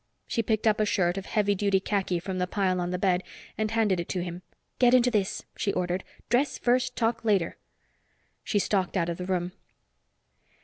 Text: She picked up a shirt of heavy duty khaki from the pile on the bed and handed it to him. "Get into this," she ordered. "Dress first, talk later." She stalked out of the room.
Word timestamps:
She 0.25 0.41
picked 0.41 0.65
up 0.65 0.79
a 0.79 0.85
shirt 0.87 1.15
of 1.19 1.27
heavy 1.27 1.53
duty 1.53 1.79
khaki 1.79 2.17
from 2.17 2.39
the 2.39 2.47
pile 2.47 2.81
on 2.81 2.89
the 2.89 2.97
bed 2.97 3.21
and 3.55 3.69
handed 3.69 3.99
it 3.99 4.09
to 4.09 4.23
him. 4.23 4.41
"Get 4.79 4.95
into 4.95 5.11
this," 5.11 5.43
she 5.55 5.71
ordered. 5.73 6.03
"Dress 6.27 6.57
first, 6.57 6.95
talk 6.95 7.23
later." 7.23 7.55
She 8.43 8.57
stalked 8.57 8.97
out 8.97 9.09
of 9.09 9.17
the 9.19 9.27
room. 9.27 9.51